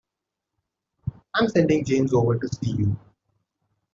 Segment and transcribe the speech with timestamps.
[1.35, 2.97] I'm sending James over to see you.